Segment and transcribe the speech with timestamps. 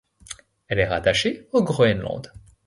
[0.67, 2.33] Elle est rattachée au Groenland.